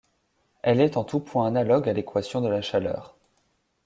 Elle 0.63 0.81
est 0.81 0.97
en 0.97 1.03
tout 1.03 1.19
point 1.19 1.45
analogue 1.45 1.87
à 1.87 1.93
l'équation 1.93 2.41
de 2.41 2.47
la 2.49 2.63
chaleur. 2.63 3.15